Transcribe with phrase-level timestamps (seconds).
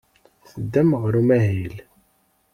[0.51, 1.75] Teddam ɣer umahil.